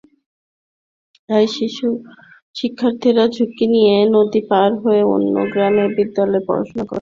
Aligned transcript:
তাই 1.29 1.45
শিশুশিক্ষার্থীরা 1.55 3.23
ঝুঁকি 3.35 3.65
নিয়ে 3.73 3.95
নদী 4.15 4.41
পার 4.49 4.69
হয়ে 4.83 5.01
অন্য 5.13 5.35
গ্রামের 5.51 5.89
বিদ্যালয়ে 5.97 6.45
পড়াশোনা 6.47 6.73
করছে। 6.75 6.89